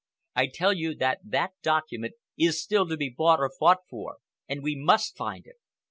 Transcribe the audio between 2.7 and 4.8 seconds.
to be bought or fought for, and we